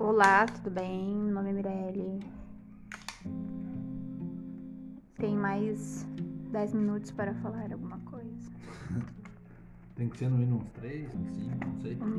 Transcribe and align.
Olá, 0.00 0.46
tudo 0.46 0.70
bem? 0.70 1.12
Meu 1.12 1.34
nome 1.34 1.50
é 1.50 1.52
Mirelle. 1.52 2.20
Tem 5.16 5.34
mais 5.34 6.06
10 6.52 6.72
minutos 6.72 7.10
para 7.10 7.34
falar 7.34 7.72
alguma 7.72 7.98
coisa. 8.00 8.52
Tem 9.96 10.08
que 10.08 10.16
ser 10.16 10.28
no 10.30 10.38
mínimo 10.38 10.60
uns 10.60 10.70
3, 10.70 11.12
uns 11.16 11.32
5, 11.32 11.66
não 11.66 11.80
sei. 11.80 11.98
Um 12.00 12.17